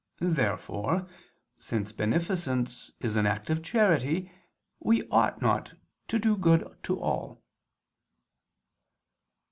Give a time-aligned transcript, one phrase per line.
[0.33, 1.07] Therefore,
[1.59, 4.31] since beneficence is an act of charity,
[4.83, 5.75] we ought not
[6.07, 7.43] to do good to all.